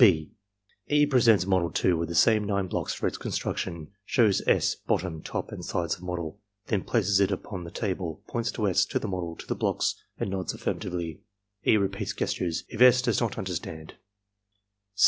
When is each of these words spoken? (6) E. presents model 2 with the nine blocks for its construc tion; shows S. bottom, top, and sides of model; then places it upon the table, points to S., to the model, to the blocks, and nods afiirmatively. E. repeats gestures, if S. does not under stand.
(6) 0.00 0.26
E. 0.90 1.06
presents 1.06 1.44
model 1.44 1.72
2 1.72 1.98
with 1.98 2.08
the 2.08 2.38
nine 2.38 2.68
blocks 2.68 2.94
for 2.94 3.08
its 3.08 3.18
construc 3.18 3.56
tion; 3.56 3.88
shows 4.04 4.40
S. 4.46 4.76
bottom, 4.76 5.22
top, 5.22 5.50
and 5.50 5.64
sides 5.64 5.96
of 5.96 6.02
model; 6.04 6.38
then 6.66 6.84
places 6.84 7.18
it 7.18 7.32
upon 7.32 7.64
the 7.64 7.72
table, 7.72 8.22
points 8.28 8.52
to 8.52 8.68
S., 8.68 8.84
to 8.84 9.00
the 9.00 9.08
model, 9.08 9.34
to 9.34 9.46
the 9.48 9.56
blocks, 9.56 9.96
and 10.16 10.30
nods 10.30 10.54
afiirmatively. 10.54 11.18
E. 11.66 11.76
repeats 11.76 12.14
gestures, 12.14 12.62
if 12.68 12.80
S. 12.80 13.02
does 13.02 13.20
not 13.20 13.36
under 13.38 13.56
stand. 13.56 13.94